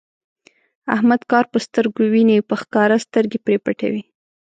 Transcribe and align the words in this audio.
احمد 0.95 1.21
کار 1.31 1.45
په 1.51 1.57
سترګو 1.65 2.01
ویني، 2.13 2.37
په 2.49 2.55
ښکاره 2.61 2.97
سترګې 3.05 3.39
پرې 3.45 3.57
پټوي. 3.63 4.03